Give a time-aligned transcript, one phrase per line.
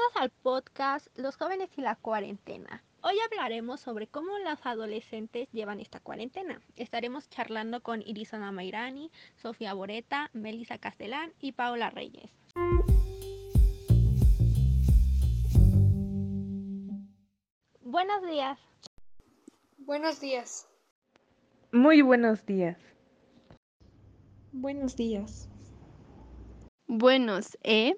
[0.00, 2.82] Bienvenidos al podcast Los jóvenes y la cuarentena.
[3.02, 6.62] Hoy hablaremos sobre cómo las adolescentes llevan esta cuarentena.
[6.76, 12.30] Estaremos charlando con Irisana Mairani, Sofía Boreta, Melissa Castellán y Paula Reyes.
[17.82, 18.58] Buenos días.
[19.76, 20.66] Buenos días.
[21.72, 22.78] Muy buenos días.
[24.52, 25.50] Buenos días.
[26.86, 27.96] Buenos, ¿eh?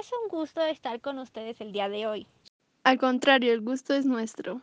[0.00, 2.26] Es un gusto estar con ustedes el día de hoy.
[2.82, 4.60] Al contrario, el gusto es nuestro.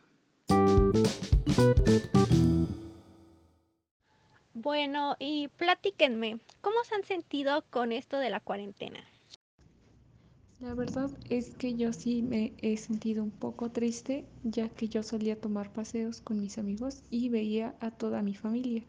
[4.54, 9.00] Bueno, y platíquenme, ¿cómo se han sentido con esto de la cuarentena?
[10.60, 15.02] La verdad es que yo sí me he sentido un poco triste, ya que yo
[15.02, 18.84] solía tomar paseos con mis amigos y veía a toda mi familia.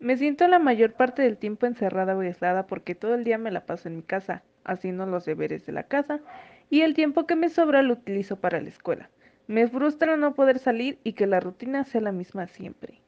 [0.00, 3.52] Me siento la mayor parte del tiempo encerrada o aislada porque todo el día me
[3.52, 6.20] la paso en mi casa, haciendo los deberes de la casa,
[6.70, 9.10] y el tiempo que me sobra lo utilizo para la escuela.
[9.46, 13.00] Me frustra no poder salir y que la rutina sea la misma siempre.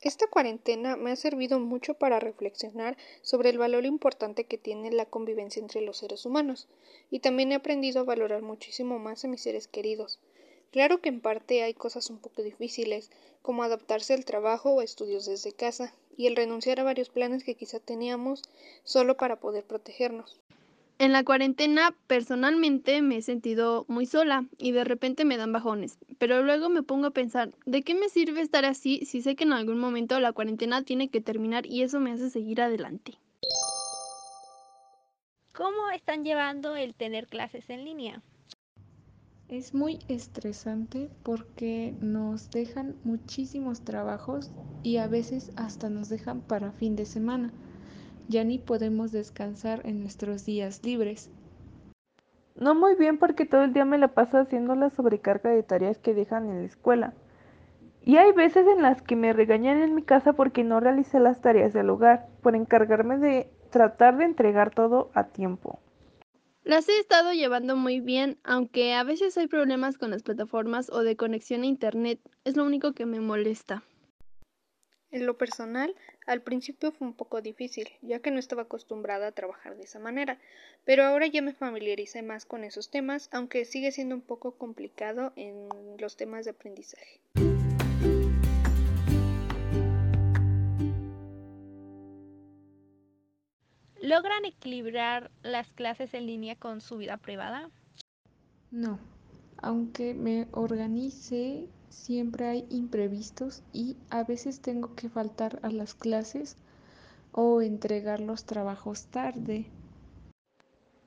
[0.00, 5.04] Esta cuarentena me ha servido mucho para reflexionar sobre el valor importante que tiene la
[5.04, 6.68] convivencia entre los seres humanos,
[7.10, 10.18] y también he aprendido a valorar muchísimo más a mis seres queridos.
[10.70, 13.10] Claro que en parte hay cosas un poco difíciles,
[13.42, 17.54] como adaptarse al trabajo o estudios desde casa, y el renunciar a varios planes que
[17.54, 18.42] quizá teníamos
[18.84, 20.38] solo para poder protegernos.
[20.98, 25.96] En la cuarentena, personalmente me he sentido muy sola y de repente me dan bajones,
[26.18, 29.44] pero luego me pongo a pensar, ¿de qué me sirve estar así si sé que
[29.44, 33.14] en algún momento la cuarentena tiene que terminar y eso me hace seguir adelante?
[35.54, 38.20] ¿Cómo están llevando el tener clases en línea?
[39.50, 44.52] Es muy estresante porque nos dejan muchísimos trabajos
[44.84, 47.52] y a veces hasta nos dejan para fin de semana
[48.30, 51.30] ya ni podemos descansar en nuestros días libres.
[52.54, 55.98] No muy bien porque todo el día me la paso haciendo la sobrecarga de tareas
[55.98, 57.12] que dejan en la escuela.
[58.02, 61.40] Y hay veces en las que me regañan en mi casa porque no realicé las
[61.40, 65.80] tareas del hogar, por encargarme de tratar de entregar todo a tiempo.
[66.70, 71.00] Las he estado llevando muy bien, aunque a veces hay problemas con las plataformas o
[71.00, 73.82] de conexión a Internet, es lo único que me molesta.
[75.10, 75.96] En lo personal,
[76.28, 79.98] al principio fue un poco difícil, ya que no estaba acostumbrada a trabajar de esa
[79.98, 80.38] manera,
[80.84, 85.32] pero ahora ya me familiaricé más con esos temas, aunque sigue siendo un poco complicado
[85.34, 85.66] en
[85.98, 87.18] los temas de aprendizaje.
[94.10, 97.70] ¿Logran equilibrar las clases en línea con su vida privada?
[98.72, 98.98] No,
[99.62, 106.56] aunque me organice siempre hay imprevistos y a veces tengo que faltar a las clases
[107.30, 109.66] o entregar los trabajos tarde.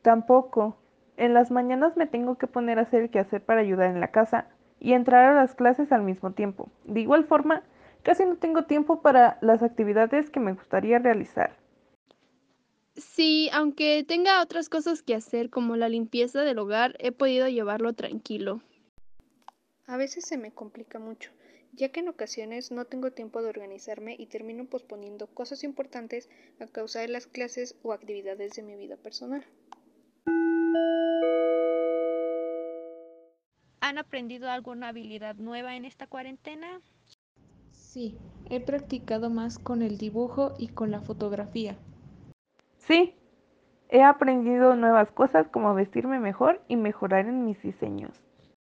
[0.02, 0.78] Tampoco.
[1.18, 4.12] En las mañanas me tengo que poner a hacer el quehacer para ayudar en la
[4.12, 4.48] casa
[4.80, 6.70] y entrar a las clases al mismo tiempo.
[6.86, 7.64] De igual forma,
[8.02, 11.63] casi no tengo tiempo para las actividades que me gustaría realizar.
[12.96, 17.94] Sí, aunque tenga otras cosas que hacer como la limpieza del hogar, he podido llevarlo
[17.94, 18.62] tranquilo.
[19.88, 21.32] A veces se me complica mucho,
[21.74, 26.68] ya que en ocasiones no tengo tiempo de organizarme y termino posponiendo cosas importantes a
[26.68, 29.44] causa de las clases o actividades de mi vida personal.
[33.82, 36.80] ¿Han aprendido alguna habilidad nueva en esta cuarentena?
[37.72, 38.18] Sí,
[38.50, 41.78] he practicado más con el dibujo y con la fotografía.
[42.88, 43.16] Sí,
[43.90, 48.12] he aprendido nuevas cosas como vestirme mejor y mejorar en mis diseños.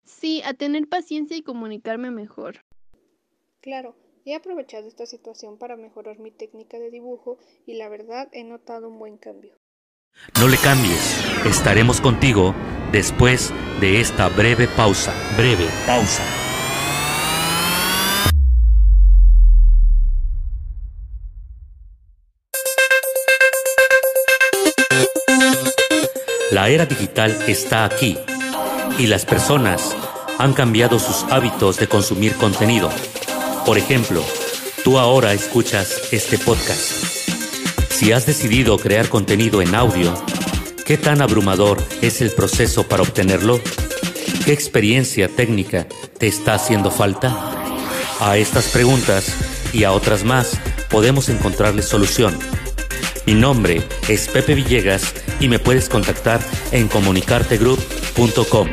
[0.04, 2.64] Sí, a tener paciencia y comunicarme mejor.
[3.60, 3.94] Claro,
[4.24, 8.88] he aprovechado esta situación para mejorar mi técnica de dibujo y la verdad he notado
[8.88, 9.54] un buen cambio.
[10.38, 12.54] No le cambies, estaremos contigo
[12.92, 16.49] después de esta breve pausa, breve pausa.
[26.50, 28.18] La era digital está aquí
[28.98, 29.94] y las personas
[30.38, 32.90] han cambiado sus hábitos de consumir contenido.
[33.64, 34.24] Por ejemplo,
[34.82, 37.04] tú ahora escuchas este podcast.
[37.90, 40.12] Si has decidido crear contenido en audio,
[40.84, 43.60] ¿qué tan abrumador es el proceso para obtenerlo?
[44.44, 45.86] ¿Qué experiencia técnica
[46.18, 47.32] te está haciendo falta?
[48.18, 49.36] A estas preguntas
[49.72, 50.58] y a otras más
[50.88, 52.36] podemos encontrarles solución.
[53.30, 56.40] Mi nombre es Pepe Villegas y me puedes contactar
[56.72, 58.68] en comunicartegroup.com.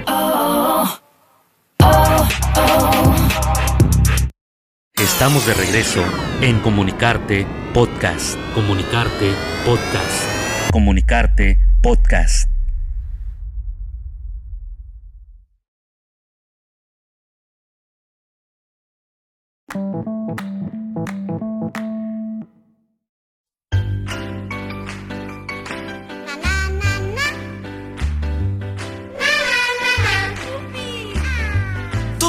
[4.95, 6.03] Estamos de regreso
[6.41, 8.35] en Comunicarte Podcast.
[8.55, 9.31] Comunicarte
[9.63, 10.71] Podcast.
[10.71, 12.49] Comunicarte podcast.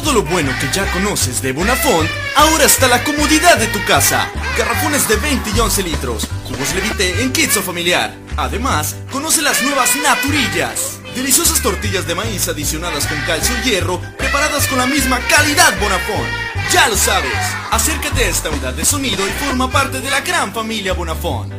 [0.09, 4.27] Todo lo bueno que ya conoces de Bonafont, ahora está la comodidad de tu casa.
[4.57, 8.17] Garrafones de 20 y 11 litros, jugos Levité en kits o familiar.
[8.39, 11.01] Además, conoce las nuevas Naturillas.
[11.15, 16.27] Deliciosas tortillas de maíz adicionadas con calcio y hierro, preparadas con la misma calidad Bonafont.
[16.73, 17.37] Ya lo sabes,
[17.71, 20.95] acércate a esta unidad de sonido y forma parte de la gran familia.
[20.95, 21.58] Bonafont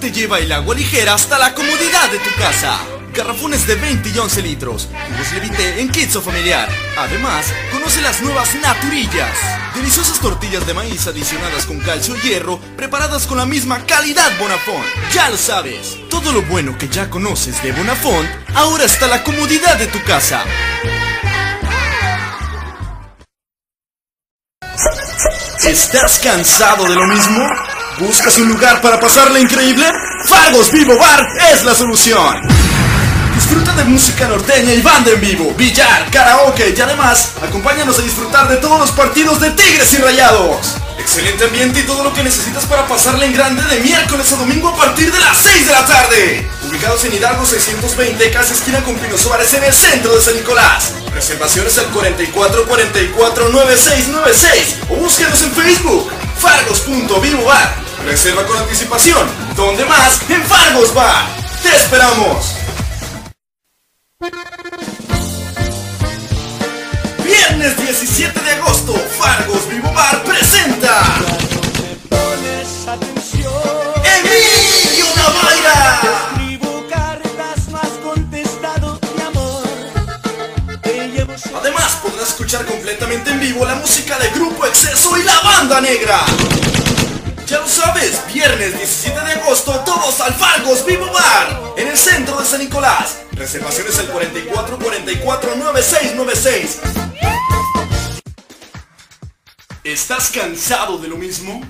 [0.00, 2.78] te lleva el agua ligera hasta la comodidad de tu casa.
[3.12, 6.68] Garrafones de 20 y 11 litros, jugos Levité en kits familiar.
[6.96, 9.36] Además, conoce las nuevas Naturillas.
[9.74, 14.86] Deliciosas tortillas de maíz adicionadas con calcio y hierro, preparadas con la misma calidad Bonafont.
[15.12, 19.76] Ya lo sabes, todo lo bueno que ya conoces de Bonafont, ahora está la comodidad
[19.76, 20.44] de tu casa.
[25.62, 27.69] ¿Estás cansado de lo mismo?
[28.00, 29.86] ¿Buscas un lugar para pasarla increíble?
[30.24, 32.40] Fargos Vivo Bar es la solución.
[33.34, 38.48] Disfruta de música norteña y banda en vivo, billar, karaoke y además acompáñanos a disfrutar
[38.48, 40.76] de todos los partidos de Tigres y Rayados.
[40.98, 44.70] Excelente ambiente y todo lo que necesitas para pasarla en grande de miércoles a domingo
[44.70, 46.50] a partir de las 6 de la tarde.
[46.70, 50.94] Ubicados en Hidalgo 620, casi esquina con Pino en el centro de San Nicolás.
[51.12, 56.10] Reservaciones al 44449696 o búsquenos en Facebook.
[56.38, 57.89] Fargos.vivo bar.
[58.04, 59.28] Reserva con anticipación.
[59.54, 60.20] ¿Dónde más?
[60.28, 61.26] En Fargos Bar.
[61.62, 62.54] ¡Te esperamos!
[67.24, 71.02] Viernes 17 de agosto, Fargos Vivo Bar presenta
[74.04, 76.00] Emilio Navaira.
[81.54, 86.24] Además podrás escuchar completamente en vivo la música de Grupo Exceso y la Banda Negra.
[92.50, 93.20] San Nicolás.
[93.30, 96.78] Reservaciones al 44 44 9696.
[99.84, 101.62] ¿Estás cansado de lo mismo?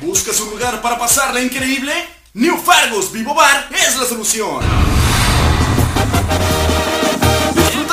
[0.00, 1.92] ¿Buscas un lugar para pasarla increíble?
[2.34, 5.05] New Fargos Vivo Bar es la solución.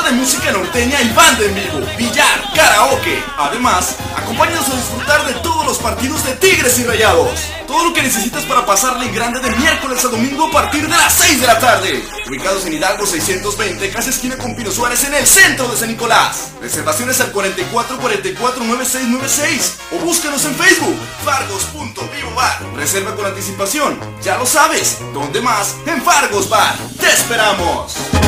[0.04, 3.24] De música norteña y banda en vivo, billar, karaoke.
[3.38, 7.40] Además, acompáñanos a disfrutar de todos los partidos de Tigres y Rayados.
[7.68, 11.14] Todo lo que necesitas para pasarle grande de miércoles a domingo a partir de las
[11.14, 12.04] 6 de la tarde.
[12.28, 16.50] Ubicados en Hidalgo 620, casi esquina con Pino Suárez en el centro de San Nicolás.
[16.62, 22.60] Reservaciones al 44 44 9696 o búscanos en Facebook, Fargos.vivo Bar.
[22.76, 24.98] Reserva con anticipación, ya lo sabes.
[25.14, 25.76] ¿Dónde más?
[25.86, 26.76] En Fargos Bar.
[27.00, 28.23] ¡Te esperamos!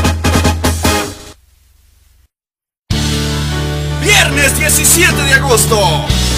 [4.65, 5.77] 17 de agosto,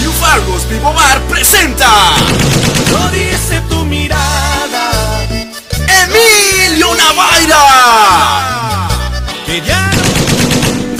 [0.02, 1.90] New Fargos Vivo Bar presenta
[2.92, 4.92] Lo dice tu mirada
[6.04, 8.90] Emilio Navaira.
[9.46, 9.90] que ya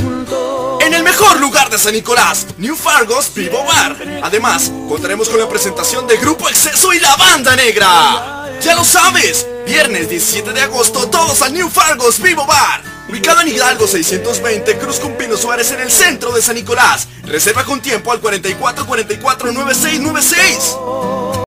[0.02, 3.98] no En el mejor lugar de San Nicolás, New Fargos Vivo Bar.
[4.24, 8.48] Además, contaremos con la presentación de Grupo Exceso y la Banda Negra.
[8.62, 12.87] Ya lo sabes, viernes 17 de agosto, todos al New Fargos Vivo Bar.
[13.10, 17.08] Ubicado en Hidalgo 620, Cruz con Pino Suárez en el centro de San Nicolás.
[17.24, 20.78] Reserva con tiempo al 44 44 9696.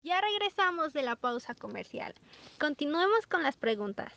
[0.02, 2.14] Ya regresamos de la pausa comercial.
[2.58, 4.10] Continuemos con las preguntas.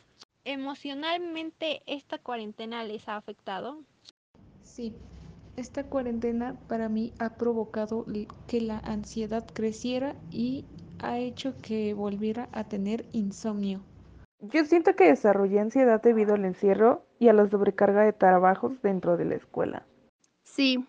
[0.46, 3.78] ¿Emocionalmente esta cuarentena les ha afectado?
[4.62, 4.94] Sí,
[5.56, 8.06] esta cuarentena para mí ha provocado
[8.46, 10.64] que la ansiedad creciera y
[10.98, 13.82] ha hecho que volviera a tener insomnio.
[14.40, 19.16] Yo siento que desarrollé ansiedad debido al encierro y a la sobrecarga de trabajos dentro
[19.16, 19.86] de la escuela.
[20.42, 20.86] Sí,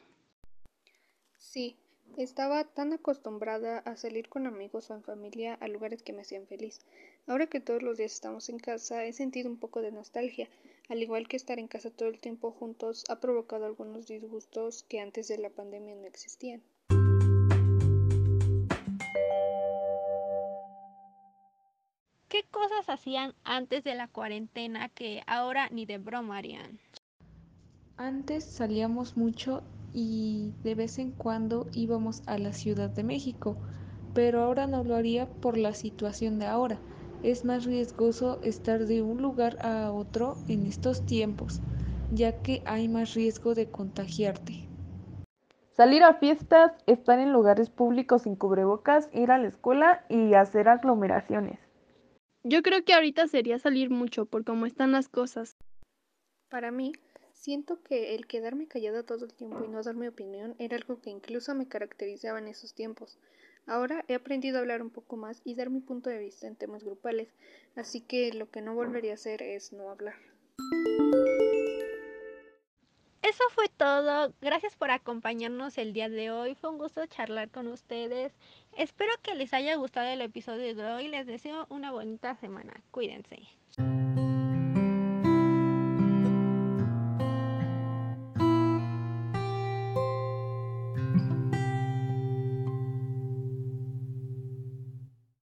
[1.56, 1.78] Sí,
[2.18, 6.48] estaba tan acostumbrada a salir con amigos o en familia a lugares que me hacían
[6.48, 6.82] feliz.
[7.28, 10.50] Ahora que todos los días estamos en casa, he sentido un poco de nostalgia.
[10.90, 15.00] Al igual que estar en casa todo el tiempo juntos, ha provocado algunos disgustos que
[15.00, 16.62] antes de la pandemia no existían.
[22.36, 26.78] ¿Qué cosas hacían antes de la cuarentena que ahora ni de broma harían?
[27.96, 29.64] Antes salíamos mucho
[29.94, 33.56] y de vez en cuando íbamos a la Ciudad de México,
[34.14, 36.78] pero ahora no lo haría por la situación de ahora.
[37.24, 41.62] Es más riesgoso estar de un lugar a otro en estos tiempos,
[42.12, 44.68] ya que hay más riesgo de contagiarte.
[45.72, 50.68] Salir a fiestas, estar en lugares públicos sin cubrebocas, ir a la escuela y hacer
[50.68, 51.65] aglomeraciones.
[52.48, 55.58] Yo creo que ahorita sería salir mucho por cómo están las cosas.
[56.48, 56.94] Para mí,
[57.34, 61.02] siento que el quedarme callada todo el tiempo y no dar mi opinión era algo
[61.02, 63.18] que incluso me caracterizaba en esos tiempos.
[63.66, 66.56] Ahora he aprendido a hablar un poco más y dar mi punto de vista en
[66.56, 67.34] temas grupales,
[67.76, 70.14] así que lo que no volvería a hacer es no hablar.
[73.28, 74.36] Eso fue todo.
[74.40, 76.54] Gracias por acompañarnos el día de hoy.
[76.54, 78.34] Fue un gusto charlar con ustedes.
[78.78, 81.08] Espero que les haya gustado el episodio de hoy.
[81.08, 82.84] Les deseo una bonita semana.
[82.92, 83.40] Cuídense.